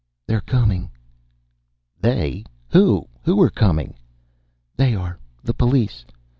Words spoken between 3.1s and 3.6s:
Who are